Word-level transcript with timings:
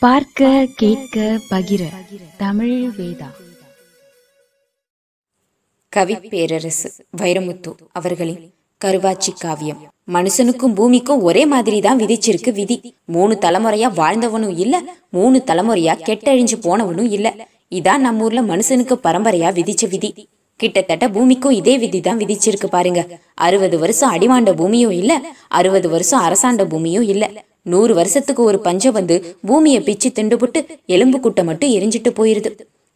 பார்க்க 0.00 0.48
கேட்க 0.80 1.16
பகிர. 1.50 1.82
தமிழ் 2.36 2.74
வேதா. 2.96 3.28
கவி 5.92 6.16
பேரரசு 6.32 6.88
வைரமுத்து 7.20 7.70
அவர்களின் 7.92 8.40
கருவாச்சி 8.84 9.32
காவியம். 9.38 9.80
மனுஷனுக்கும் 10.12 10.74
பூமிக்கும் 10.74 11.22
ஒரே 11.22 11.46
மாதிரி 11.46 11.80
தான் 11.80 11.98
விதிச்சிருக்கு 11.98 12.52
விதி. 12.52 12.94
மூணு 13.04 13.38
தலைமுறையா 13.40 13.90
வாழ்ந்தவனும் 14.00 14.54
இல்ல 14.58 14.82
மூணு 15.10 15.42
தலைமுறையா 15.46 15.94
கெட்டழிஞ்சு 16.08 16.58
போனவனும் 16.68 17.10
இல்ல. 17.18 17.34
இதான் 17.70 18.04
நம்ம 18.06 18.24
ஊர்ல 18.24 18.42
மனுஷனுக்கு 18.42 18.96
பரம்பரையா 19.08 19.50
விதிச்ச 19.60 19.88
விதி. 19.88 20.12
கிட்டத்தட்ட 20.56 21.08
பூமிக்கும் 21.08 21.58
இதே 21.62 21.78
விதி 21.78 22.00
தான் 22.00 22.18
விதிச்சிருக்கு 22.18 22.66
பாருங்க. 22.70 23.00
அறுபது 23.34 23.78
வருஷம் 23.78 24.12
அடிவாண்ட 24.12 24.52
பூமியும் 24.52 24.90
இல்ல 24.90 25.22
அறுபது 25.48 25.88
வருஷம் 25.88 26.20
அரசாண்ட 26.20 26.64
பூமியும் 26.64 27.02
இல்ல. 27.02 27.26
நூறு 27.66 27.94
வருஷத்துக்கு 27.94 28.42
ஒரு 28.42 28.58
பஞ்சம் 28.58 28.92
வந்து 28.92 29.36
பூமியை 29.46 29.80
பிச்சு 29.80 30.10
திண்டுபுட்டு 30.10 30.60
எலும்பு 30.86 31.20
குட்டை 31.20 31.44
மட்டும் 31.44 31.70
எரிஞ்சிட்டு 31.70 32.10
போயிருது. 32.18 32.50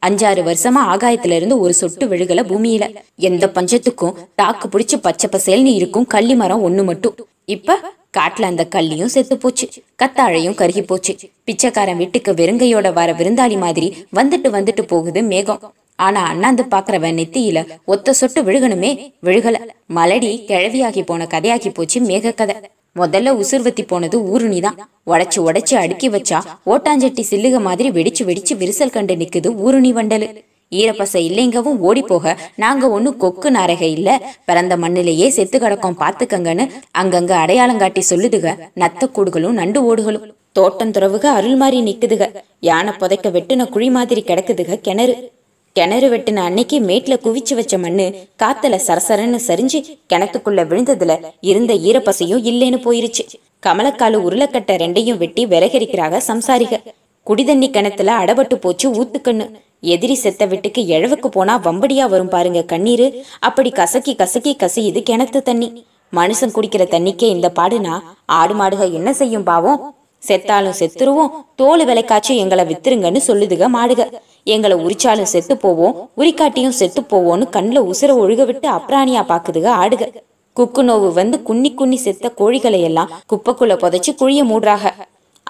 அஞ்சாறு 0.06 0.42
வருஷமா 0.48 0.82
ஆகாயத்துல 0.86 1.36
இருந்து 1.36 1.60
ஒரு 1.60 1.74
சொட்டு 1.74 2.06
விழுகல 2.06 2.42
பூமியில. 2.50 2.84
எந்த 3.16 3.48
பஞ்சத்துக்கும் 3.48 4.14
தாக்கு 4.34 4.66
பிடிச்சு 4.68 4.96
பச்சை 5.02 5.30
பசேல்னு 5.32 5.74
இருக்கும் 5.74 6.06
கள்ளி 6.06 6.34
மரம் 6.34 6.64
ஒண்ணு 6.68 6.84
மட்டும். 6.84 7.14
இப்ப 7.44 7.78
காட்டுல 8.18 8.42
அந்த 8.42 8.66
கள்ளியும் 8.74 9.12
செத்து 9.14 9.36
போச்சு. 9.36 9.68
கத்தாழையும் 10.02 10.58
கருகி 10.60 10.82
போச்சு. 10.82 11.16
பிச்சைக்காரன் 11.44 11.96
வீட்டுக்கு 11.96 12.32
வெறுங்கையோட 12.32 12.92
வர 12.92 13.12
விருந்தாளி 13.12 13.58
மாதிரி 13.58 13.88
வந்துட்டு 14.16 14.48
வந்துட்டு 14.56 14.82
போகுது 14.82 15.22
மேகம். 15.22 15.74
ஆனா 15.96 16.20
அண்ணாந்து 16.22 16.64
பாக்குறவன் 16.70 17.16
நெத்தியில 17.20 17.66
ஒத்த 17.84 18.12
சொட்டு 18.12 18.42
விழுகணுமே 18.42 18.90
விழுகல. 19.22 19.56
மலடி 19.94 20.32
கிழவியாகி 20.48 21.02
போன 21.02 21.26
கதையாகி 21.30 21.74
போச்சு 21.74 22.00
மேக 22.00 22.34
கதை 22.34 22.56
முதல்ல 22.96 23.42
உசுர்வத்தி 23.42 23.82
போனது 23.86 24.16
ஊருணி 24.24 24.60
தான். 24.60 24.78
உடைச்சு 25.06 25.38
உடைச்சு 25.38 25.74
அடுக்கி 25.74 26.08
வச்சா 26.10 26.38
ஓட்டாஞ்சட்டி 26.66 27.24
சில்லுக 27.30 27.60
மாதிரி 27.60 27.90
வெடிச்சு 27.90 28.24
வெடிச்சு 28.24 28.54
விரிசல் 28.58 28.90
கண்டு 28.90 29.14
நிக்குது 29.14 29.56
ஊருணி 29.56 29.92
வண்டலு. 29.92 30.44
ஈரப்பசை 30.72 31.20
இல்லைங்கவும் 31.28 31.78
ஓடி 31.78 32.02
போக 32.02 32.36
நாங்க 32.56 33.00
ஒண்ணு 33.00 33.16
கொக்கு 33.16 33.50
நாரக 33.50 33.82
இல்ல. 33.84 34.20
பிறந்த 34.44 34.76
மண்ணிலேயே 34.76 35.28
செத்து 35.28 35.58
கிடக்கோம் 35.58 35.98
பாத்துக்கங்கன்னு 36.02 36.70
அங்கங்க 36.98 37.30
அடையாளம் 37.30 37.78
காட்டி 37.78 38.02
சொல்லுதுக. 38.10 38.56
நத்த 38.76 39.08
கூடுகளும் 39.16 39.58
நண்டு 39.60 39.80
ஓடுகளும். 39.88 40.32
தோட்டம் 40.52 40.90
துறவுக 40.90 41.24
அருள் 41.24 41.56
மாதிரி 41.56 41.80
நிக்குதுக. 41.82 42.34
யானை 42.60 42.92
புதைக்க 42.92 43.30
வெட்டுன 43.30 43.68
குழி 43.68 43.90
மாதிரி 43.90 44.24
கிடக்குதுக 44.26 44.80
கிணறு. 44.80 45.32
கிணறு 45.76 46.08
வெட்டின 46.10 46.36
அன்னைக்கு 46.36 46.80
மேட்ல 46.80 47.14
குவிச்சு 47.24 47.54
வச்ச 47.54 47.78
மண்ணு 47.78 48.06
காத்துல 48.42 48.78
சரசரன்னு 48.86 49.38
சரிஞ்சு 49.48 49.78
கிணத்துக்குள்ள 50.12 50.60
விழுந்ததுல 50.70 51.12
இருந்த 51.40 51.74
ஈரப்பசையும் 51.74 52.42
இல்லேன்னு 52.50 52.78
போயிருச்சு. 52.86 53.24
கமலக்காலு 53.66 54.18
உருளைக்கட்டை 54.26 54.74
ரெண்டையும் 54.82 55.16
வெட்டி 55.16 55.46
விறகரிக்கிறாங்க 55.46 56.20
சம்சாரிக. 56.28 56.80
குடிதண்ணி 57.26 57.70
கிணத்துல 57.70 58.16
அடபட்டு 58.16 58.54
போச்சு 58.54 58.86
ஊத்துக்கண்ணு. 58.90 59.46
எதிரி 59.94 60.14
செத்த 60.14 60.44
வீட்டுக்கு 60.44 60.82
எழவுக்கு 60.96 61.26
போனா 61.26 61.54
வம்படியா 61.58 62.08
வரும் 62.08 62.28
பாருங்க 62.28 62.64
கண்ணீரு. 62.72 63.06
அப்படி 63.40 63.70
கசக்கி 63.70 64.14
கசக்கி 64.14 64.56
கசியுது 64.62 65.02
கிணத்து 65.10 65.42
தண்ணி. 65.42 65.70
மனுஷன் 66.12 66.54
குடிக்கிற 66.56 66.84
தண்ணிக்கே 66.94 67.28
இந்த 67.36 67.52
பாடுனா 67.58 68.00
ஆடு 68.24 68.54
மாடுக 68.54 68.92
என்ன 68.92 69.12
செய்யும் 69.12 69.44
பாவம்? 69.44 69.94
செத்தாலும் 70.28 70.78
செத்துருவோம். 70.78 71.30
தோல் 71.56 71.86
விலைக்காச்சும் 71.86 72.36
எங்களை 72.36 72.64
வித்துருங்கன்னு 72.64 73.20
சொல்லுதுக 73.26 73.68
மாடுக. 73.76 74.12
எங்களை 74.44 74.76
உரிச்சாலும் 74.84 75.30
செத்து 75.34 75.56
போவோம். 75.56 76.10
உரிக்காட்டியும் 76.16 76.78
செத்து 76.80 77.00
போவோம்னு 77.00 77.48
கண்ணில் 77.48 77.82
உசுர 77.82 78.10
ஒழுக 78.22 78.44
விட்டு 78.44 78.68
அப்ராணியா 78.70 79.22
பாக்குதுக 79.32 79.68
ஆடுக. 79.82 80.12
குக்கு 80.56 80.82
நோவு 80.82 81.12
வந்து 81.12 81.42
குன்னி 81.42 81.74
குன்னி 81.74 81.94
செத்த 81.94 82.32
கோழிகளை 82.38 82.80
எல்லாம் 82.80 83.10
குப்பைக்குள்ள 83.32 83.74
புதைச்சு 83.76 84.14
குழிய 84.14 84.44
மூடுறாக. 84.44 84.92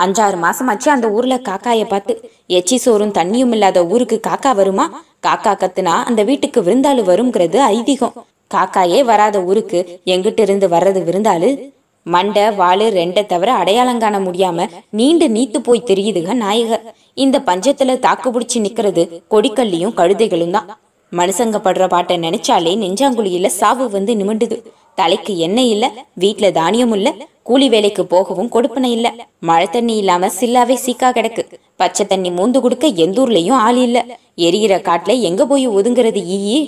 அஞ்சாறு 0.00 0.36
மாசமாச்சு 0.36 0.88
அந்த 0.88 1.10
ஊர்ல 1.10 1.36
காக்காய 1.36 1.84
பார்த்து 1.84 2.30
எச்சி 2.46 2.76
சோறும் 2.76 3.12
தண்ணியும் 3.12 3.52
இல்லாத 3.52 3.86
ஊருக்கு 3.86 4.20
காக்கா 4.28 4.54
வருமா? 4.54 5.02
காக்கா 5.26 5.52
கத்துனா 5.52 5.94
அந்த 6.04 6.22
வீட்டுக்கு 6.22 6.62
விருந்தாளு 6.62 7.02
வருங்கிறது 7.04 7.58
ஐதீகம். 7.68 8.12
காக்காயே 8.54 9.04
வராத 9.04 9.42
ஊருக்கு 9.42 10.00
எங்கிட்ட 10.04 10.40
இருந்து 10.40 10.68
வர்றது 10.68 11.02
விருந்தாளு? 11.04 11.72
மண்டை 12.06 12.44
வாளு 12.60 12.84
ரெண்டை 12.98 13.22
தவிர 13.26 13.50
அடையாளம் 13.54 14.02
காண 14.02 14.16
முடியாம 14.20 14.66
நீண்டு 14.98 15.26
நீத்து 15.36 15.58
போய் 15.66 15.88
தெரியுதுங்க 15.90 16.34
நாயக 16.34 16.78
இந்த 17.24 17.36
பஞ்சத்துல 17.48 17.98
தாக்கு 18.06 18.28
பிடிச்சு 18.34 18.58
நிக்கிறது 18.64 19.02
கொடிக்கல்லியும் 19.32 19.96
கழுதைகளும் 20.00 20.54
தான். 20.56 20.68
மனுஷங்க 21.12 21.58
படுற 21.64 21.84
பாட்டை 21.88 22.16
நினைச்சாலே 22.18 22.72
நெஞ்சாங்குழியில 22.82 23.46
சாவு 23.60 23.84
வந்து 23.90 24.14
நிமிண்டுது. 24.14 24.56
தலைக்கு 24.94 25.32
எண்ணெய் 25.38 25.70
இல்ல 25.70 25.86
வீட்டுல 26.22 26.46
தானியம் 26.52 26.94
இல்ல 26.96 27.08
கூலி 27.42 27.68
வேலைக்கு 27.68 28.02
போகவும் 28.06 28.50
கொடுப்பனை 28.54 28.90
இல்ல. 28.96 29.08
மழை 29.48 29.66
தண்ணி 29.66 29.96
இல்லாம 29.96 30.30
சில்லாவே 30.40 30.76
சீக்கா 30.84 31.08
கிடக்கு. 31.16 31.42
பச்சை 31.76 32.06
தண்ணி 32.06 32.30
மூந்து 32.30 32.60
கொடுக்க 32.60 32.86
எந்த 33.04 33.18
ஊர்லயும் 33.22 33.60
ஆள் 33.66 33.80
இல்ல. 33.86 33.98
எரியிற 34.46 34.74
காட்டுல 34.88 35.20
எங்க 35.20 35.46
போய் 35.46 35.66
ஒதுங்குறது 35.68 36.22
ஈயி? 36.36 36.58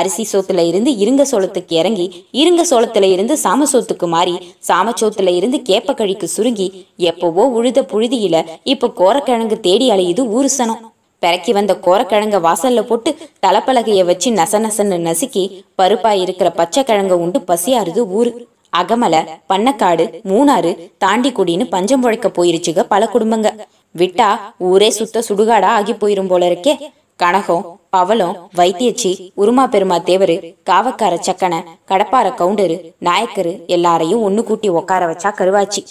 அரிசி 0.00 0.24
சோத்துல 0.32 0.62
இருந்து 0.70 0.90
இருங்க 0.96 1.22
சோளத்துக்கு 1.30 1.74
இறங்கி 1.80 2.06
இருங்க 2.42 2.62
சோளத்துல 2.70 3.08
இருந்து 3.14 3.36
சாம 3.44 3.66
சோத்துக்கு 3.72 4.08
மாறி 4.14 4.34
சாம 4.68 4.94
சோத்துல 5.00 5.34
இருந்து 5.38 5.60
கேப்பக்கழிக்கு 5.68 6.28
சுருங்கி 6.36 6.66
எப்பவோ 7.10 7.44
உழுத 7.58 7.82
புழுதியில 7.92 8.36
இப்ப 8.74 8.92
கோரக்கிழங்கு 9.00 9.58
தேடி 9.68 9.88
அலையுது 9.90 10.24
ஊருசனம் 10.36 10.82
பிறக்கி 11.22 11.52
வந்த 11.52 11.72
கோரக்கிழங்க 11.84 12.38
வாசல்ல 12.46 12.80
போட்டு 12.88 13.10
தலப்பலகைய 13.44 14.00
வச்சு 14.08 14.30
நச 14.30 14.58
நசன்னு 14.64 14.96
நசுக்கி 15.06 15.44
பருப்பாய் 15.78 16.22
இருக்கிற 16.24 16.48
பச்சை 16.58 16.82
கிழங்க 16.84 17.14
உண்டு 17.24 17.38
பசியாருது 17.50 18.02
ஊரு. 18.18 18.32
அகமலை 18.80 19.20
பண்ணக்காடு 19.50 20.04
மூணாறு 20.30 20.70
தாண்டிக்குடின்னு 21.04 21.64
பஞ்சம் 21.74 22.02
புழைக்க 22.04 22.28
போயிருச்சுக 22.38 22.82
பல 22.92 23.08
குடும்பங்க. 23.12 23.48
விட்டா 23.94 24.28
ஊரே 24.70 24.90
சுத்த 24.98 25.22
சுடுகாடா 25.28 25.70
ஆகி 25.78 25.92
போயிரும் 25.92 26.30
போல 26.32 26.48
இருக்கே. 26.50 26.74
கனகம் 27.22 27.64
பவளம் 27.94 28.36
வைத்தியச்சி 28.56 29.10
உருமா 29.36 29.64
பெருமா 29.72 29.96
தேவரு 30.08 30.36
காவக்கார 30.70 31.14
சக்கனை 31.26 31.58
கடப்பார 31.90 32.26
கவுண்டரு 32.40 32.76
நாயக்கரு 33.00 33.52
எல்லாரையும் 33.66 34.24
ஒண்ணு 34.28 34.42
கூட்டி 34.42 34.68
உட்கார 34.68 35.06
வச்சா 35.10 35.30
கருவாச்சி. 35.38 35.82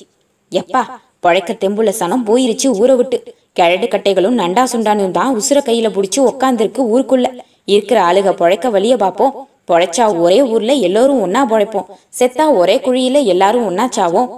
எப்பா 0.52 0.82
பொழைக்க 1.24 1.52
தெம்புல 1.62 1.94
சனம் 2.00 2.26
போயிருச்சு 2.28 2.68
ஊரை 2.82 2.96
விட்டு. 2.96 3.18
கிழடு 3.60 3.88
கட்டைகளும் 3.94 4.40
நண்டா 4.42 4.64
சுண்டானும் 4.74 5.12
தான் 5.12 5.36
உசுர 5.36 5.60
கையில 5.70 5.90
புடிச்சு 5.96 6.20
உக்காந்துருக்கு 6.32 6.82
ஊருக்குள்ள. 6.94 7.28
இருக்கிற 7.66 8.00
ஆளுக 8.04 8.34
பொழைக்க 8.42 8.70
வழிய 8.70 8.96
பாப்போம். 8.96 9.34
பொழைச்சா 9.72 10.06
ஒரே 10.20 10.42
ஊர்ல 10.54 10.74
எல்லோரும் 10.88 11.22
ஒன்னா 11.26 11.42
பொழைப்போம். 11.52 11.90
செத்தா 12.20 12.46
ஒரே 12.58 12.78
குழியில 12.78 13.24
எல்லாரும் 13.24 13.68
ஒன்னா 13.70 13.86
சாவோம். 13.98 14.30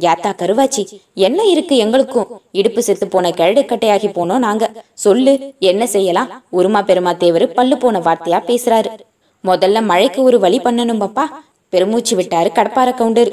யாத்தா 0.00 0.30
கருவாச்சி 0.40 0.82
என்ன 1.14 1.44
இருக்கு 1.44 1.76
எங்களுக்கும்? 1.76 2.28
இடுப்பு 2.52 2.82
செத்து 2.82 3.08
போன 3.08 3.30
கிழடு 3.30 3.62
கட்டையாகி 3.70 4.08
போனோம் 4.18 4.44
நாங்க. 4.46 4.64
சொல்லு 4.94 5.54
என்ன 5.58 5.86
செய்யலாம்? 5.86 6.30
உருமா 6.52 6.80
பெருமா 6.90 7.12
தேவரு 7.22 7.46
பல்லு 7.46 7.76
போன 7.76 7.98
வார்த்தையா 7.98 8.40
பேசுறாரு. 8.50 8.90
முதல்ல 9.44 9.82
மழைக்கு 9.82 10.22
ஒரு 10.22 10.38
வழி 10.38 10.58
பண்ணணும் 10.58 11.02
பாப்பா 11.04 11.24
பெருமூச்சு 11.68 12.14
விட்டாரு 12.16 12.52
கடப்பார 12.52 12.92
கவுண்டர். 12.92 13.32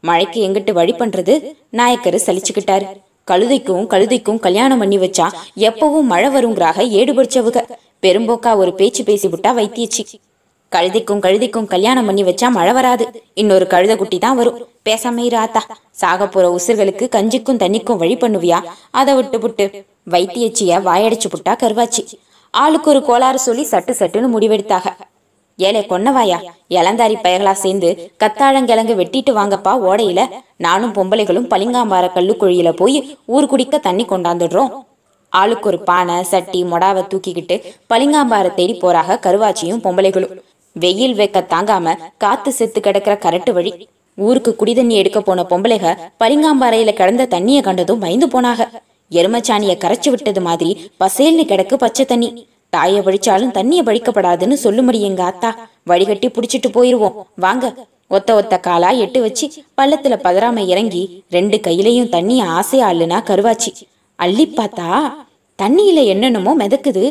மழைக்கு 0.00 0.38
எங்கிட்டு 0.48 0.72
வழி 0.72 0.92
பண்றது? 0.92 1.34
நாயக்கரு 1.72 2.18
சலிச்சுக்கிட்டாரு. 2.26 2.86
கழுதைக்கும் 3.30 3.84
கழுதைக்கும் 3.92 4.38
கல்யாணம் 4.38 4.78
பண்ணி 4.78 4.98
வச்சா 4.98 5.26
எப்பவும் 5.56 6.08
மழை 6.12 6.28
வருங்கிறாக 6.34 6.86
ஏடு 7.00 7.12
படிச்சவுக 7.12 7.58
பெரும்போக்கா 8.02 8.56
ஒரு 8.56 8.74
பேச்சு 8.74 9.04
பேசி 9.04 9.28
விட்டா 9.28 9.52
வைத்தியச்சி. 9.60 10.04
கழுதிக்கும் 10.76 11.22
கழுதிக்கும் 11.26 11.70
கல்யாணம் 11.74 12.06
பண்ணி 12.06 12.22
வச்சா 12.22 12.48
மழை 12.58 12.72
வராது. 12.72 13.04
இன்னொரு 13.34 13.66
கழுத 13.70 13.96
குட்டி 13.96 14.18
தான் 14.18 14.36
வரும். 14.36 14.58
பேசாம 14.88 15.18
இரு 15.28 15.36
ஆத்தா. 15.36 15.62
சாக 16.02 16.28
போற 16.28 16.46
உசுர்களுக்கு 16.50 17.06
கஞ்சிக்கும் 17.16 17.62
தண்ணிக்கும் 17.64 18.00
வழி 18.02 18.16
பண்ணுவியா? 18.16 18.60
அதை 18.90 19.14
விட்டு 19.14 19.38
புட்டு. 19.38 19.66
வைத்தியச்சிய 20.10 20.80
வாயடிச்சு 20.88 21.28
புட்டா 21.34 21.52
கருவாச்சி. 21.62 22.02
ஆளுக்கு 22.54 22.90
ஒரு 22.90 23.02
கோளாறு 23.02 23.38
சொல்லி 23.38 23.66
சட்டு 23.70 23.92
சட்டுன்னு 24.00 24.28
முடிவெடுத்தாக. 24.34 24.88
ஏலே 25.58 25.80
கொன்னவாயா? 25.90 26.38
இளந்தாரி 26.76 27.16
பயர்களா 27.24 27.52
சேர்ந்து 27.52 27.88
கத்தாழங்கிழங்கு 28.22 28.94
வெட்டிட்டு 29.00 29.32
வாங்கப்பா 29.38 29.72
ஓடையில. 29.88 30.20
நானும் 30.56 30.92
பொம்பளைகளும் 30.92 31.50
பளிங்காம்பார 31.52 32.04
கல்லுக்குழியில 32.14 32.72
போய் 32.80 33.18
ஊர் 33.26 33.46
குடிக்க 33.46 33.78
தண்ணி 33.78 34.04
கொண்டாந்துடுறோம். 34.04 34.72
ஆளுக்கு 35.28 35.68
ஒரு 35.68 35.78
பானை 35.88 36.16
சட்டி 36.32 36.62
மொடாவை 36.62 37.02
தூக்கிக்கிட்டு 37.12 37.56
பளிங்காம்பார 37.92 38.54
தேடி 38.54 38.74
போறாக 38.74 39.18
கருவாச்சியும் 39.22 39.84
பொம்பளைகளும். 39.86 40.34
வெயில் 40.82 41.14
வெக்க 41.14 41.40
தாங்காம 41.52 41.96
காத்து 42.16 42.52
செத்து 42.52 42.80
கிடக்கிற 42.80 43.14
கரட்டு 43.24 43.52
வழி. 43.52 43.72
ஊருக்கு 44.18 44.50
குடிதண்ணி 44.60 44.96
எடுக்க 45.00 45.20
போன 45.20 45.42
பொம்பளைக 45.50 45.92
பரிங்காம்பாறையில 46.22 46.92
கிடந்த 46.92 47.26
தண்ணிய 47.26 47.60
கண்டதும் 47.60 48.02
பயந்து 48.04 48.28
போனாக. 48.28 48.68
எருமச்சாணிய 49.10 49.72
கரைச்சு 49.84 50.10
விட்டது 50.10 50.40
மாதிரி 50.40 50.90
பசேல்னு 51.00 51.44
கிடக்கு 51.50 51.74
பச்சை 51.74 52.04
தண்ணி. 52.04 52.46
தாய 52.68 53.00
வழிச்சாலும் 53.00 53.50
தண்ணிய 53.50 53.82
வழிக்கப்படாதுன்னு 53.82 54.56
சொல்லும்படி 54.64 55.00
எங்க 55.02 55.22
அத்தா 55.30 55.50
வடிகட்டி 55.84 56.28
புடிச்சிட்டு 56.28 56.68
போயிருவோம். 56.76 57.18
வாங்க. 57.36 57.74
ஒத்த 58.08 58.34
ஒத்த 58.34 58.54
காலா 58.58 58.90
எட்டு 59.04 59.20
வச்சு 59.20 59.46
பள்ளத்துல 59.80 60.16
பதறாம 60.24 60.66
இறங்கி 60.66 61.02
ரெண்டு 61.30 61.56
கையிலையும் 61.66 62.08
தண்ணிய 62.08 62.44
ஆசையா 62.44 62.92
அள்ளுனா 62.92 63.18
கருவாச்சு. 63.28 63.70
அள்ளி 64.16 64.46
பார்த்தா 64.56 64.88
தண்ணியில 65.62 66.00
என்னென்னமோ 66.12 66.52
மிதக்குது. 66.56 67.04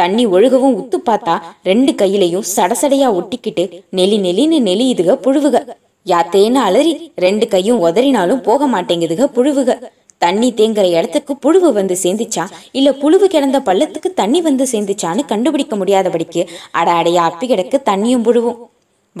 தண்ணி 0.00 0.24
ஒழுகவும் 0.34 0.78
உத்து 0.80 0.98
பார்த்தா 1.08 1.34
ரெண்டு 1.68 1.92
கையிலையும் 2.00 2.48
சடசடையா 2.56 3.08
ஒட்டிக்கிட்டு 3.18 3.64
நெலி 3.98 4.16
நெலின்னு 4.26 4.58
நெலியுதுக 4.68 5.16
புழுவுக. 5.26 5.56
யாத்தேன்னு 6.12 6.60
அலறி 6.66 6.92
ரெண்டு 7.24 7.46
கையும் 7.54 7.80
உதறினாலும் 7.86 8.42
போக 8.48 8.68
மாட்டேங்குதுக 8.74 9.24
புழுவுக. 9.36 9.72
தண்ணி 10.24 10.48
தேங்குற 10.56 10.86
இடத்துக்கு 10.90 11.32
புழுவு 11.44 11.68
வந்து 11.78 11.94
சேர்ந்துச்சா 12.02 12.44
இல்ல 12.78 12.88
புழுவு 13.02 13.26
கிடந்த 13.34 13.58
பள்ளத்துக்கு 13.68 14.10
தண்ணி 14.20 14.40
வந்து 14.46 14.64
சேர்ந்துச்சான்னு 14.72 15.22
கண்டுபிடிக்க 15.32 15.74
முடியாதபடிக்கு 15.80 16.42
அட 16.78 16.88
அடையா 17.00 17.24
அப்பி 17.28 17.46
கிடக்கு 17.50 17.78
தண்ணியும் 17.90 18.26
புழுவும். 18.28 18.58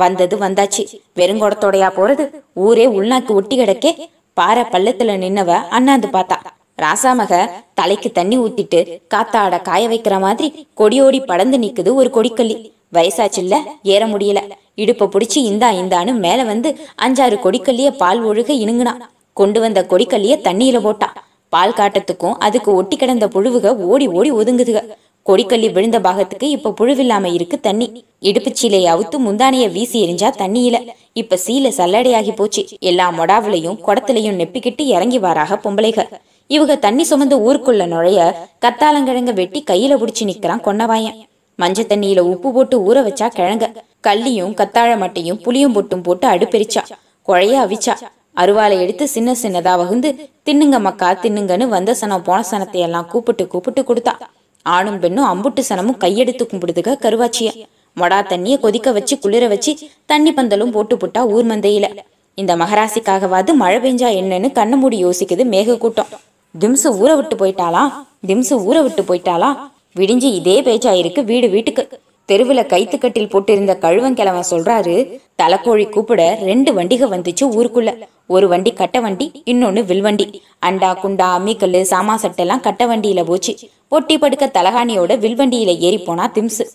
வந்தது 0.02 0.34
வந்தாச்சு. 0.38 0.82
வெறுங்கோடத்தோடையா 1.18 1.88
போறது. 1.98 2.24
ஊரே 2.64 2.86
உள்நாக்கு 2.98 3.32
ஒட்டி 3.38 3.56
கிடக்கே. 3.56 3.92
பாறை 4.38 4.64
பள்ளத்துல 4.72 5.14
நின்னவ 5.24 5.50
அண்ணாந்து 5.76 6.08
பார்த்தா. 6.16 6.38
ராசாமக 6.78 7.32
தலைக்கு 7.74 8.12
தண்ணி 8.12 8.38
ஊத்திட்டு 8.38 8.80
காத்தாட 9.14 9.62
காய 9.62 9.88
வைக்கிற 9.88 10.20
மாதிரி 10.20 10.48
கொடியோடி 10.80 11.20
படந்து 11.24 11.58
நிக்குது 11.58 11.94
ஒரு 11.94 12.10
கொடிக்கல்லி. 12.14 12.56
வயசாச்சுல்ல 12.92 13.56
ஏற 13.82 14.02
முடியல. 14.06 14.40
இடுப்ப 14.76 15.08
புடிச்சு 15.14 15.38
இந்தா 15.50 15.68
இந்தான்னு 15.72 16.12
மேல 16.14 16.44
வந்து 16.44 16.68
அஞ்சாறு 17.04 17.36
கொடிக்கல்லிய 17.44 17.88
பால் 18.02 18.20
ஒழுக 18.24 18.50
இணுங்குனா. 18.64 18.94
கொண்டு 19.32 19.60
வந்த 19.60 19.80
கொடிக்கல்லிய 19.90 20.34
தண்ணியில 20.46 20.78
போட்டான் 20.80 21.16
பால் 21.52 21.76
காட்டத்துக்கும் 21.76 22.38
அதுக்கு 22.38 22.74
ஒட்டி 22.74 22.96
கிடந்த 22.96 23.26
புழுவுக 23.28 23.76
ஓடி 23.76 24.06
ஓடி 24.08 24.30
ஒதுங்குதுக. 24.32 24.80
கொடிக்கல்லி 25.26 25.68
விழுந்த 25.72 25.98
பாகத்துக்கு 26.00 26.46
இப்ப 26.56 26.72
புழுவில்லாம 26.78 27.32
இருக்கு 27.32 27.56
தண்ணி. 27.60 27.86
இடுப்பு 28.20 28.50
சீலையை 28.50 28.88
அவுத்து 28.94 29.16
முந்தானைய 29.26 29.72
வீசி 29.72 29.98
எரிஞ்சா 30.06 30.28
தண்ணியில. 30.38 30.76
இப்ப 31.12 31.38
சீலை 31.46 31.70
சல்லடையாகி 31.78 32.32
போச்சு. 32.36 32.62
எல்லா 32.80 33.06
மொடாவிலையும் 33.18 33.78
குடத்திலையும் 33.86 34.38
நெப்பிக்கிட்டு 34.40 34.84
இறங்கி 34.94 35.18
வாராக 35.18 35.60
பொம்பளைகள் 35.64 36.10
இவங்க 36.50 36.74
தண்ணி 36.76 37.04
சுமந்து 37.04 37.36
ஊருக்குள்ள 37.46 37.86
நுழைய 37.86 38.20
கத்தாலங்கிழங்க 38.64 39.32
வெட்டி 39.40 39.60
கையில 39.70 39.96
புடிச்சு 40.00 40.24
நிக்கிறான் 40.30 40.62
கொன்னவாயன். 40.66 41.16
மஞ்ச 41.58 41.78
தண்ணியில 41.90 42.20
உப்பு 42.32 42.48
போட்டு 42.52 42.76
ஊற 42.88 42.98
வச்சா 43.06 43.26
கிழங்க. 43.38 43.66
கல்லியும் 44.06 44.54
கத்தாழ 44.60 44.90
மட்டையும் 45.02 45.40
புளியும் 45.44 45.74
பொட்டும் 45.76 46.04
போட்டு 46.06 46.26
அடுப்பெரிச்சா. 46.28 46.82
குழைய 47.28 47.54
அவிச்சா. 47.64 47.94
அருவாளை 48.42 48.76
எடுத்து 48.80 49.04
சின்ன 49.08 49.30
சின்னதா 49.42 49.72
வகுந்து 49.76 50.10
தின்னுங்க 50.46 50.78
மக்கா 50.86 51.08
தின்னுங்கன்னு 51.22 51.66
வந்த 51.74 51.94
சனம் 52.00 52.24
போன 52.28 52.44
சனத்தை 52.50 52.80
எல்லாம் 52.86 53.08
கூப்பிட்டு 53.12 53.46
கூப்பிட்டு 53.46 53.82
கொடுத்தா. 53.88 54.14
ஆணும் 54.62 54.98
பெண்ணும் 55.00 55.28
அம்புட்டு 55.32 55.62
சனமும் 55.68 55.98
கையெடுத்து 56.04 56.44
கும்பிடுதுக 56.52 56.94
கருவாச்சிய. 57.04 57.50
மொடா 57.96 58.20
தண்ணிய 58.32 58.56
கொதிக்க 58.64 58.88
வச்சு 58.98 59.14
குளிர 59.18 59.44
வச்சு 59.48 59.72
தண்ணி 60.06 60.32
பந்தலும் 60.32 60.72
போட்டு 60.76 60.96
புட்டா 60.96 61.22
ஊர் 61.34 61.46
மந்தையில. 61.52 61.88
இந்த 62.34 62.56
மகராசிக்காகவாது 62.56 63.52
மழை 63.62 63.78
பெஞ்சா 63.84 64.08
என்னன்னு 64.20 64.50
கண்ண 64.58 64.76
மூடி 64.76 64.98
யோசிக்குது 65.04 65.44
மேக 65.54 65.78
கூட்டம் 65.84 66.10
திம்சு 66.54 66.88
ஊற 67.00 67.10
விட்டு 67.16 67.36
போயிட்டாளா? 67.36 67.82
திம்சு 68.26 68.54
ஊற 68.68 68.76
விட்டு 68.82 69.02
போயிட்டாளா? 69.02 69.48
விடிஞ்சு 69.96 70.28
இதே 70.40 70.62
பேச்சா 70.62 70.92
இருக்கு 70.92 71.24
வீடு 71.24 71.48
வீட்டுக்கு. 71.48 72.00
தெருவுல 72.28 72.62
கைத்துக்கட்டில் 72.72 73.30
போட்டிருந்த 73.32 73.72
கழுவங்கிழவன் 73.84 74.48
சொல்றாரு 74.50 75.20
தலைக்கோழி 75.42 75.88
கூப்பிட 75.88 76.38
ரெண்டு 76.42 76.74
வண்டிக 76.74 77.06
வந்துச்சு 77.06 77.44
ஊருக்குள்ள. 77.58 77.90
ஒரு 78.26 78.48
வண்டி 78.48 78.72
கட்ட 78.72 79.00
வண்டி 79.00 79.42
இன்னொன்னு 79.46 79.84
வில்வண்டி 79.84 80.42
அண்டா 80.66 80.90
குண்டா 81.02 81.28
அம்மிக்கல்லு 81.36 81.80
சாமா 81.92 82.16
சட்டெல்லாம் 82.24 82.60
கட்ட 82.60 82.86
வண்டியில 82.86 83.24
போச்சு. 83.24 83.54
பொட்டி 83.90 84.18
படுக்க 84.18 84.46
தலகாணியோட 84.46 85.12
வில்வண்டியில 85.24 85.78
ஏறி 85.78 85.98
போனா 85.98 86.30
திம்சு. 86.34 86.66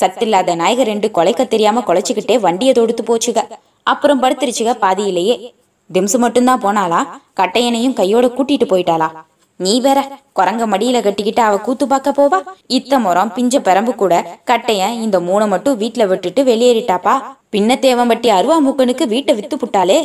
சத்தில்லாத 0.00 0.54
நாயகர் 0.54 0.86
ரெண்டு 0.86 1.08
கொலைக்க 1.14 1.48
தெரியாம 1.48 1.82
கொலைச்சுக்கிட்டே 1.86 2.40
வண்டியை 2.40 2.74
தொடுத்து 2.74 3.02
போச்சுக. 3.02 3.38
அப்புறம் 3.82 4.22
படுத்துருச்சுக 4.22 4.74
பாதியிலேயே. 4.74 5.54
திம்சு 5.94 6.18
மட்டும்தான் 6.18 6.62
போனாளா? 6.62 7.00
கட்டையனையும் 7.40 7.92
கையோட 7.92 8.26
கூட்டிட்டு 8.26 8.66
போயிட்டாளா? 8.68 9.08
நீ 9.56 9.80
வேற 9.80 9.98
குரங்க 10.38 10.64
மடியில 10.66 10.98
கட்டிக்கிட்டு 11.02 11.42
அவ 11.42 11.56
கூத்து 11.56 11.86
பார்க்க 11.86 12.10
போவா? 12.10 12.38
இத்த 12.68 12.98
முறம் 12.98 13.32
பிஞ்ச 13.34 13.58
பெரம்பு 13.58 13.94
கூட 13.94 14.38
கட்டையன் 14.50 14.94
இந்த 15.04 15.20
மூணை 15.20 15.48
மட்டும் 15.48 15.78
வீட்டுல 15.80 16.06
விட்டுட்டு 16.06 16.42
வெளியேறிட்டாப்பா? 16.44 17.14
பின்ன 17.52 17.76
தேவம்பட்டி 17.86 18.28
அருவா 18.28 18.56
மூக்கனுக்கு 18.66 19.06
வீட்டை 19.06 19.34
வித்து 19.34 19.56
புட்டாளே? 19.56 19.98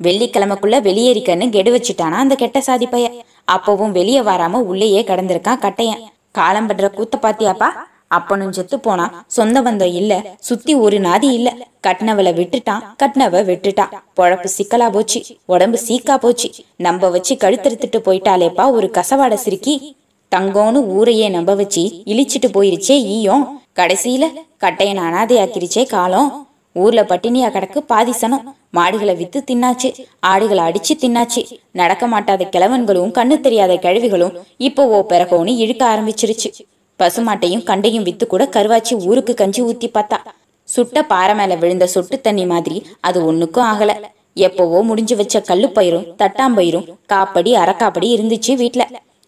வெள்ளிக்கிழமைக்குள்ள 0.00 0.76
வெளியேறிக்கன்னு 0.88 1.48
கெடு 1.50 1.70
வச்சுட்டானா 1.76 2.18
அந்த 2.24 2.34
கெட்ட 2.34 2.60
சாதி 2.60 2.86
பைய 2.86 3.24
அப்பவும் 3.52 3.90
வெளியே 3.90 4.20
வராம 4.20 4.60
உள்ளேயே 4.72 5.02
கடந்திருக்கான் 5.02 5.62
கட்டையன். 5.64 6.02
காலம் 6.30 6.68
படுற 6.68 6.88
கூத்த 6.98 7.16
பாத்தியாப்பா? 7.22 7.70
அப்பனும் 8.10 8.52
செத்து 8.56 8.76
போனா 8.80 9.06
சொந்த 9.36 9.58
பந்தம் 9.62 9.94
இல்ல 10.00 10.12
சுத்தி 10.48 10.72
ஒரு 10.84 10.98
நாதி 11.06 11.28
இல்ல. 11.38 11.48
கட்டினவளை 11.86 12.32
விட்டுட்டான் 12.38 12.82
கட்டினவ 13.02 13.42
விட்டுட்டான். 13.50 13.92
பொழப்பு 14.18 14.48
சிக்கலா 14.56 14.86
போச்சு 14.96 15.20
உடம்பு 15.54 15.78
சீக்கா 15.86 16.16
போச்சு. 16.24 16.48
நம்ப 16.86 17.10
வச்சு 17.14 17.34
கழுத்தெடுத்துட்டு 17.44 18.00
போயிட்டாலேப்பா 18.06 18.66
ஒரு 18.76 18.88
கசவாட 18.98 19.34
சிரிக்கி 19.44 19.74
தங்கோன்னு 20.32 20.80
ஊரையே 20.96 21.28
நம்ப 21.36 21.54
வச்சு 21.54 21.82
இழிச்சிட்டு 22.12 22.48
போயிருச்சே 22.56 22.96
ஈயம் 23.16 23.44
கடைசியில 23.80 24.24
கட்டையன் 24.64 25.02
அனாதையாக்கிருச்சே 25.06 25.84
காலம் 25.94 26.30
ஊர்ல 26.76 27.00
பட்டினியா 27.10 27.48
கிடக்கு 27.52 27.78
பாதிசனம். 27.92 28.42
மாடுகளை 28.76 29.14
வித்து 29.20 29.38
தின்னாச்சு 29.50 29.88
ஆடுகளை 30.30 30.62
அடிச்சு 30.68 30.94
தின்னாச்சு. 31.02 31.42
நடக்க 31.80 32.06
மாட்டாத 32.06 32.48
கிழவன்களும் 32.54 33.14
கண்ணு 33.18 33.36
தெரியாத 33.46 33.74
கிழவிகளும் 33.84 34.34
இப்போ 34.68 34.82
ஓ 34.96 34.98
பிறகோன்னு 35.12 35.54
இழுக்க 35.64 35.82
ஆரம்பிச்சிருச்சு. 35.92 36.50
பசுமாட்டையும் 36.98 37.62
கண்டையும் 37.62 38.02
வித்து 38.02 38.26
கூட 38.26 38.48
கருவாச்சி 38.52 39.06
ஊருக்கு 39.06 39.34
கஞ்சி 39.34 39.62
ஊத்தி 39.62 39.88
பார்த்தா. 39.94 40.16
சுட்ட 40.64 41.02
பாறை 41.02 41.34
மேல 41.34 41.54
விழுந்த 41.54 41.86
சொட்டு 41.86 42.20
தண்ணி 42.20 42.46
மாதிரி 42.46 42.86
அது 43.00 43.32
ஒண்ணுக்கும் 43.32 43.66
ஆகல. 43.72 43.92
எப்பவோ 44.34 44.82
முடிஞ்சு 44.82 45.16
வச்ச 45.16 45.42
கல்லுப்பயிரும் 45.48 46.08
தட்டாம்பயிரும் 46.18 46.88
காப்படி 47.12 47.52
அரைக்காப்படி 47.62 48.08
இருந்துச்சு 48.16 48.52
வீட்டுல 48.62 48.82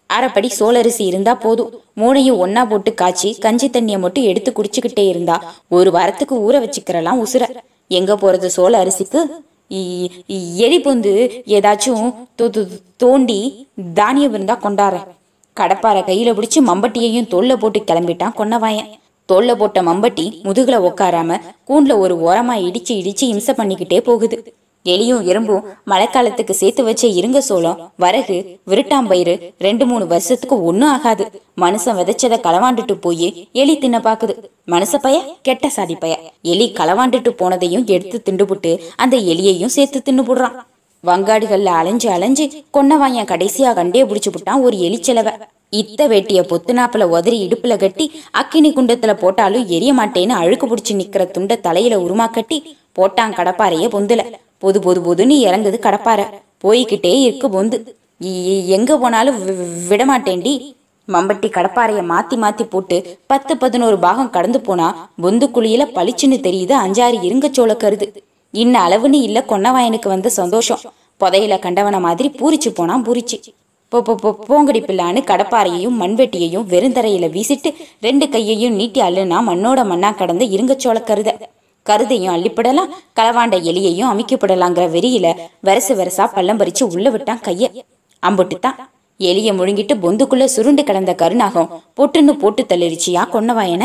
அரைப்படி 0.09 0.47
சோளரிசி 0.47 1.05
இருந்தா 1.05 1.33
போதும். 1.35 1.81
மூணையும் 1.97 2.39
ஒன்னா 2.43 2.69
போட்டு 2.69 2.93
காய்ச்சி 2.93 3.35
கஞ்சி 3.35 3.69
தண்ணிய 3.69 3.97
மட்டும் 3.97 4.23
எடுத்து 4.23 4.51
குடிச்சுக்கிட்டே 4.51 5.07
இருந்தா 5.07 5.53
ஒரு 5.67 5.91
வாரத்துக்கு 5.91 6.35
ஊற 6.35 6.55
வச்சுக்கிறலாம் 6.55 7.25
உசுர. 7.25 7.43
எங்க 7.87 8.13
போறது 8.15 8.45
சோள 8.45 8.73
அரிசிக்கு? 8.83 9.21
இ- 9.69 10.09
இ- 10.27 10.55
எலி 10.55 10.79
பொந்து 10.81 11.13
ஏதாச்சும் 11.47 12.13
தோண்டி 12.97 13.67
தானியம் 13.93 14.33
இருந்தா 14.33 14.59
கொண்டாடுறேன் 14.63 15.19
கடப்பாரை 15.53 16.01
கையில 16.01 16.29
பிடிச்சு 16.35 16.59
மம்பட்டியையும் 16.67 17.29
தோல்ல 17.33 17.55
போட்டு 17.55 17.79
கிளம்பிட்டான் 17.79 18.37
கொன்னவாயன். 18.37 18.89
தோல்ல 19.29 19.51
போட்ட 19.55 19.81
மம்பட்டி 19.81 20.25
முதுகுல 20.47 20.77
உக்காராம 20.87 21.39
கூண்ல 21.69 21.97
ஒரு 22.03 22.15
ஓரமா 22.27 22.55
இடிச்சு 22.67 22.93
இடிச்சு 23.01 23.25
இம்சை 23.33 23.53
பண்ணிக்கிட்டே 23.57 23.99
போகுது. 24.09 24.37
எலியும் 24.85 25.25
எறும்பும் 25.29 25.65
மழைக்காலத்துக்கு 25.89 26.53
சேர்த்து 26.59 26.83
வச்ச 26.83 27.03
இருங்க 27.07 27.41
சோளம் 27.41 27.81
வரகு 28.03 28.37
விருட்டாம்பயிறு 28.69 29.33
ரெண்டு 29.65 29.85
மூணு 29.85 30.07
வருஷத்துக்கு 30.07 30.55
ஒன்னும் 30.63 30.89
ஆகாது. 30.89 31.25
மனுஷன் 31.61 31.97
விதைச்சத 31.99 32.39
களவாண்டுட்டு 32.47 32.95
போய் 33.05 33.49
எலி 33.51 33.77
தின்ன 33.77 33.99
பாக்குது. 33.99 34.35
மனுஷ 34.67 35.01
பய 35.01 35.19
கெட்ட 35.41 35.69
சாதி 35.69 35.95
பய. 35.95 36.15
எலி 36.53 36.67
களவாண்டுட்டு 36.79 37.33
போனதையும் 37.41 37.85
எடுத்து 37.95 38.19
திண்டுபுட்டு 38.25 38.73
அந்த 38.95 39.17
எலியையும் 39.17 39.75
சேர்த்து 39.77 40.01
தின்னு 40.05 40.25
போடுறான் 40.29 40.57
வங்காடுகள்ல 41.03 41.65
அலைஞ்சு 41.65 42.09
அலைஞ்சு 42.09 42.45
கொன்னவாயன் 42.73 43.29
கடைசியா 43.31 43.73
கண்டே 43.73 44.03
புடிச்சு 44.03 44.29
விட்டான் 44.31 44.61
ஒரு 44.61 44.77
எலிச்செலவ. 44.77 45.29
இத்த 45.71 46.07
வெட்டிய 46.07 46.41
பொத்துனாப்புல 46.41 47.03
உதறி 47.03 47.47
இடுப்புல 47.47 47.77
கட்டி 47.77 48.05
அக்கினி 48.31 48.73
குண்டத்துல 48.73 49.13
போட்டாலும் 49.13 49.67
எரிய 49.67 49.93
மாட்டேன்னு 49.93 50.37
அழுக்கு 50.41 50.67
பிடிச்சி 50.67 50.93
நிக்கிற 50.93 51.31
துண்ட 51.37 51.59
தலையில 51.59 51.97
உருமா 51.97 52.31
கட்டி 52.31 52.57
போட்டான் 52.97 53.33
கடப்பாறைய 53.33 53.87
பொந்துல. 53.95 54.21
பொது 54.57 54.79
பொது 54.81 54.99
பொதுன்னு 55.07 55.37
இறங்குது 55.47 55.79
கடப்பாரை 55.79 56.25
போய்கிட்டே 56.63 57.13
இருக்கு 57.21 57.47
பொந்து. 57.47 57.77
எங்க 58.67 58.97
போனாலும் 58.97 59.37
வி- 59.47 60.75
மம்பட்டி 61.07 61.47
கடப்பாறைய 61.49 62.01
மாத்தி 62.09 62.35
மாத்தி 62.35 62.63
போட்டு 62.63 62.97
பத்து 63.27 63.57
பதினோரு 63.57 63.97
பாகம் 63.99 64.29
கடந்து 64.29 64.59
போனா 64.61 65.09
பொந்து 65.21 65.47
குழியில 65.55 65.83
பளிச்சுன்னு 65.95 66.37
தெரியுது 66.47 66.73
அஞ்சாறு 66.85 67.17
இருங்கச்சோள 67.27 67.71
கருது. 67.77 68.07
இன்ன 68.51 68.75
அளவுன்னு 68.87 69.19
இல்ல 69.27 69.45
கொன்னவாயனுக்கு 69.47 70.07
வந்து 70.07 70.29
சந்தோஷம். 70.31 70.81
புதையில 71.19 71.55
கண்டவன 71.65 71.99
மாதிரி 71.99 72.29
பூரிச்சு 72.29 72.69
போனான் 72.69 73.05
பூரிச்சு. 73.05 73.37
போ 73.89 74.01
போ 74.01 74.29
போங்கடி 74.47 74.79
பிள்ளான்னு 74.83 75.21
கடப்பாறையையும் 75.29 75.97
மண்வெட்டியையும் 76.01 76.67
வெறுந்தரையில 76.73 77.25
வீசிட்டு 77.35 77.69
ரெண்டு 78.01 78.29
கையையும் 78.29 78.73
நீட்டி 78.73 79.01
அள்ளுனா 79.01 79.39
மண்ணோட 79.49 79.79
மண்ணா 79.91 80.15
கடந்த 80.15 80.45
இருங்கச்சோள 80.45 81.03
கருத. 81.03 81.31
கருதையும் 81.85 82.33
அள்ளிப்படலாம் 82.35 82.93
களவாண்ட 83.19 83.55
எலியையும் 83.69 84.11
அமைக்கப்படலாங்கிற 84.13 84.85
வெறியில 84.95 85.27
வெரசு 85.67 85.93
வெரசா 85.99 86.25
பள்ளம் 86.33 86.59
பறிச்சு 86.59 86.83
உள்ள 86.95 87.09
விட்டான் 87.09 87.43
கைய. 87.47 87.69
அம்புட்டுத்தான். 88.23 88.79
எலிய 89.19 89.49
முழுங்கிட்டு 89.57 89.95
பொந்துக்குள்ள 90.03 90.43
சுருண்டு 90.43 90.83
கிடந்த 90.83 91.13
கருணாகம் 91.13 91.69
பொட்டுன்னு 91.97 92.33
போட்டு 92.43 92.65
தள்ளிருச்சியா 92.69 93.23
கொன்னவாயன? 93.33 93.83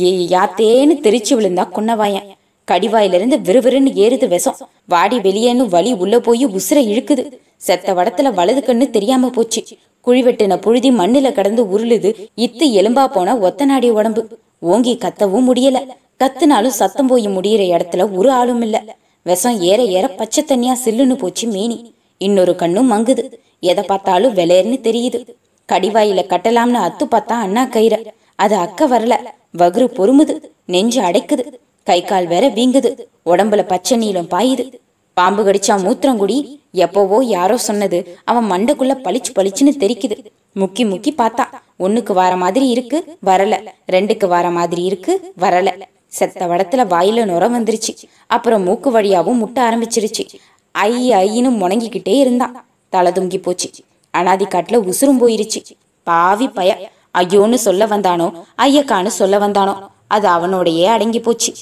ஏ 0.00 0.10
யாத்தேன்னு 0.34 0.94
தெரிச்சு 1.06 1.32
விழுந்தா 1.38 1.64
கொன்னவாயன். 1.76 2.28
கடிவாயிலிருந்து 2.72 3.36
விறுவிறுன்னு 3.36 3.92
ஏறுது 3.94 4.28
விஷம். 4.28 4.56
வாடி 4.86 5.16
வெளியேன்னு 5.16 5.68
வலி 5.68 5.92
உள்ள 5.92 6.20
போய் 6.20 6.46
உசுர 6.46 6.70
இழுக்குது. 6.70 7.38
செத்த 7.56 7.94
வடத்துல 7.94 8.34
வலது 8.34 8.62
கண்ணு 8.66 8.90
தெரியாம 8.90 9.30
போச்சு. 9.30 9.64
குழி 10.00 10.22
வெட்டின 10.22 10.56
புழுதி 10.56 10.90
மண்ணில 10.90 11.32
கடந்து 11.32 11.64
உருளுது. 11.64 12.26
இத்து 12.36 12.64
எலும்பா 12.80 13.06
போன 13.06 13.38
ஒத்த 13.38 13.64
நாடி 13.64 13.90
உடம்பு. 13.90 14.38
ஓங்கி 14.58 14.98
கத்தவும் 15.00 15.44
முடியல. 15.52 15.78
கத்துனாலும் 16.24 16.66
சத்தம் 16.66 17.06
போய் 17.06 17.28
முடியிற 17.28 17.80
இடத்துல 17.80 18.16
ஒரு 18.16 18.30
ஆளும் 18.30 18.62
இல்ல. 18.62 18.82
விஷம் 19.22 19.60
ஏற 19.60 19.82
ஏற 19.82 20.08
பச்சை 20.08 20.44
தண்ணியா 20.44 20.72
சில்லுன்னு 20.84 21.14
போச்சு 21.14 21.48
மீனி. 21.48 21.92
இன்னொரு 22.18 22.56
கண்ணும் 22.56 22.92
மங்குது. 22.92 23.32
எதை 23.60 23.84
பார்த்தாலும் 23.84 24.34
விலையர்னு 24.34 24.80
தெரியுது. 24.80 25.24
கடிவாயில 25.72 26.22
கட்டலாம்னு 26.26 26.88
அத்து 26.88 27.06
பார்த்தா 27.10 27.28
அண்ணா 27.28 27.64
கயிற. 27.64 28.06
அது 28.34 28.54
அக்க 28.54 28.88
வரல. 28.88 29.16
வகுறு 29.58 29.86
பொறுமுது. 29.86 30.40
நெஞ்சு 30.64 31.02
அடைக்குது. 31.02 31.44
கை 31.82 32.02
கால் 32.02 32.26
வேற 32.26 32.48
வீங்குது. 32.48 32.98
உடம்புல 33.26 33.62
பச்சை 33.62 33.96
நீளம் 33.96 34.28
பாயுது. 34.30 34.72
பாம்பு 35.14 35.44
கடிச்சா 35.44 35.76
மூத்திரங்குடி 35.84 36.58
எப்போவோ 36.74 37.24
யாரோ 37.24 37.56
சொன்னது. 37.56 38.16
அவன் 38.24 38.50
மண்டைக்குள்ள 38.50 38.94
பளிச்சு 39.04 39.32
பளிச்சுன்னு 39.34 39.72
தெரிக்குது. 39.78 40.24
முக்கி 40.54 40.84
முக்கி 40.92 41.10
பார்த்தா 41.18 41.44
ஒண்ணுக்கு 41.78 42.12
வார 42.12 42.36
மாதிரி 42.36 42.68
இருக்கு 42.68 43.16
வரல. 43.26 43.68
ரெண்டுக்கு 43.92 44.26
வார 44.26 44.50
மாதிரி 44.50 44.82
இருக்கு 44.82 45.32
வரல. 45.40 45.82
செத்த 46.06 46.46
வடத்துல 46.46 46.84
வாயில 46.84 47.24
நுர 47.24 47.48
வந்துருச்சு. 47.48 47.96
அப்புறம் 48.26 48.62
மூக்கு 48.62 49.00
வழியாவும் 49.00 49.34
முட்ட 49.34 49.70
ஆரம்பிச்சிருச்சு. 49.70 50.28
ஐ 50.70 51.10
ஐன்னு 51.10 51.44
முணங்கிக்கிட்டே 51.44 52.18
இருந்தான் 52.18 52.66
தலை 52.88 53.12
தொங்கி 53.12 53.42
போச்சு. 53.42 53.70
அனாதி 54.10 54.44
காட்டுல 54.44 54.92
உசுரும் 54.92 55.20
போயிருச்சு. 55.20 55.62
பாவி 56.02 56.48
பய. 56.48 56.90
ஐயோன்னு 57.18 57.54
சொல்ல 57.54 57.86
வந்தானோ? 57.86 58.42
ஐயக்கான்னு 58.58 59.06
சொல்ல 59.06 59.38
வந்தானோ? 59.38 59.90
அது 60.12 60.26
அவனோடையே 60.28 60.86
அடங்கி 60.86 61.20
போச்சு. 61.20 61.52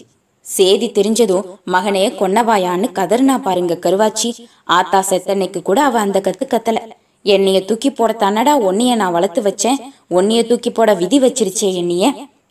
சேதி 0.47 0.87
தெரிஞ்சதும் 0.91 1.47
மகனே 1.73 2.05
கொன்னவாயான்னு 2.21 2.87
கதறினா 2.99 3.35
பாருங்க 3.43 3.75
கருவாச்சி. 3.85 4.29
ஆத்தா 4.77 5.05
செத்தன்னைக்கு 5.11 5.61
கூட 5.63 5.83
அவ 5.83 5.99
அந்த 5.99 6.19
கத்து 6.21 6.45
கத்தல. 6.47 6.79
என்னைய 7.25 7.59
தூக்கி 7.65 7.91
போட 7.91 8.13
தன்னடா 8.13 8.53
உன்னைய 8.69 8.93
நான் 8.95 9.13
வளர்த்து 9.13 9.41
வச்சேன். 9.43 9.81
உன்னைய 10.11 10.41
தூக்கி 10.47 10.71
போட 10.71 10.95
விதி 10.95 11.21
வச்சிருச்சே 11.21 11.69
என்னைய. 11.75 12.07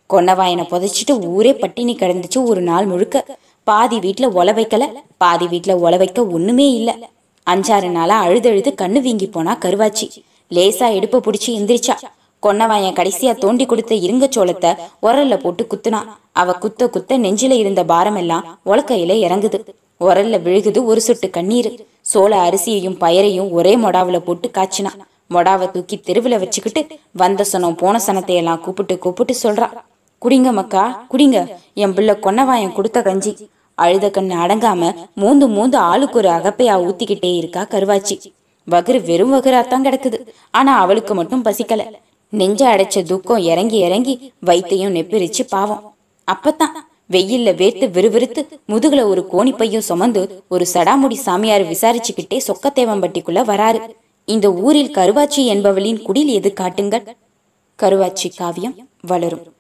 கொன்னவாயனை 0.10 0.64
புதைச்சிட்டு 0.72 1.14
ஊரே 1.26 1.54
பட்டினி 1.54 1.94
கிடந்துச்சு 1.96 2.40
ஒரு 2.44 2.62
நாள் 2.62 2.86
முழுக்க. 2.86 3.26
பாதி 3.68 3.98
வீட்டுல 3.98 4.28
ஒல 4.40 4.52
வைக்கல. 4.60 4.84
பாதி 5.18 5.46
வீட்டுல 5.46 5.74
ஒல 5.86 5.98
வைக்க 5.98 6.20
ஒண்ணுமே 6.28 6.68
இல்ல. 6.74 6.92
அஞ்சாறு 7.48 7.90
நாளா 7.90 8.16
அழுதழுது 8.26 8.72
கண்ணு 8.82 9.02
வீங்கி 9.02 9.28
போனா 9.28 9.58
கருவாச்சி. 9.66 10.08
லேசா 10.52 10.88
இடுப்ப 10.98 11.22
பிடிச்சி 11.28 11.52
எந்திரிச்சா. 11.60 11.96
கொன்னவாயன் 12.46 12.98
கடைசியா 12.98 13.38
தோண்டி 13.38 13.66
கொடுத்த 13.66 13.96
இருங்க 13.96 14.26
சோளத்தை 14.36 14.72
உரல்ல 15.02 15.38
போட்டு 15.38 15.68
குத்துனா. 15.72 16.00
அவ 16.32 16.54
குத்த 16.54 16.90
குத்த 16.90 17.18
நெஞ்சில 17.20 17.52
இருந்த 17.52 17.84
பாரமெல்லாம் 17.84 18.46
உலக்கையில 18.66 19.14
இறங்குது. 19.26 19.60
உரல்ல 20.00 20.36
விழுகுது 20.46 20.84
ஒரு 20.84 21.02
சொட்டு 21.02 21.30
கண்ணீர். 21.30 21.70
சோள 22.02 22.50
அரிசியையும் 22.50 22.98
பயரையும் 23.00 23.52
ஒரே 23.52 23.76
மொடாவில் 23.78 24.20
போட்டு 24.20 24.50
காய்ச்சினா. 24.54 24.92
மொடாவை 25.34 25.72
தூக்கி 25.72 25.96
தெருவுல 25.98 26.40
வச்சுக்கிட்டு 26.40 26.88
வந்த 27.12 27.46
சனம் 27.52 27.78
போன 27.78 28.00
சனத்தையெல்லாம் 28.08 28.60
கூப்பிட்டு 28.60 28.98
கூப்பிட்டு 29.00 29.34
சொல்றா. 29.44 29.68
குடிங்க 30.22 30.52
மக்கா 30.52 31.06
குடிங்க. 31.12 31.38
என் 31.74 31.94
பிள்ளை 31.94 32.16
கொன்னவாயன் 32.16 32.74
கொடுத்த 32.74 33.02
கஞ்சி. 33.02 33.50
அழுத 33.76 34.08
கண்ணு 34.08 34.36
அடங்காம 34.44 34.94
மூந்து 35.22 35.46
மூந்து 35.56 35.76
ஆளுக்கு 35.76 36.18
ஒரு 36.18 36.30
அகப்பையா 36.30 36.74
ஊத்திக்கிட்டே 36.88 37.36
இருக்கா 37.36 37.62
கருவாச்சி. 37.62 38.18
வகுறு 38.72 39.06
வெறும் 39.06 39.34
வகுறாத்தான் 39.34 39.86
கிடக்குது. 39.88 40.18
ஆனா 40.52 40.80
அவளுக்கு 40.80 41.16
மட்டும் 41.16 41.46
பசிக்கல. 41.46 41.84
நெஞ்ச 42.30 42.76
அடைச்ச 42.76 43.04
துக்கம் 43.04 43.38
இறங்கி 43.38 43.78
இறங்கி 43.78 44.34
வைத்தையும் 44.46 44.94
நெப்பிரிச்சு 44.98 45.44
பாவம். 45.50 45.96
அப்பத்தான் 46.32 46.76
வெயில்ல 47.12 47.52
வேர்த்து 47.62 47.86
விறுவிறுத்து 47.92 48.48
முதுகுல 48.68 49.04
ஒரு 49.04 49.28
கோணிப்பையும் 49.34 49.88
சுமந்து 49.90 50.44
ஒரு 50.50 50.66
சடாமுடி 50.74 51.14
சாமியார் 51.14 51.62
விசாரிச்சுக்கிட்டே 51.62 52.40
சொக்கத்தேவம்பட்டிக்குள்ள 52.48 53.42
வராரு. 53.52 53.80
இந்த 54.26 54.54
ஊரில் 54.54 54.96
கருவாச்சி 54.96 55.46
என்பவளின் 55.46 56.02
குடில் 56.06 56.26
எது 56.26 56.54
காட்டுங்கள்? 56.54 57.16
கருவாச்சி 57.84 58.30
காவியம் 58.38 58.90
வளரும். 59.02 59.54